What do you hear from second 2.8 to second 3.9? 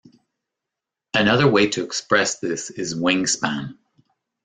wing span.